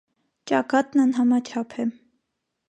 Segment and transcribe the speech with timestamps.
[0.51, 1.87] Ճակատն անհամաչափ է։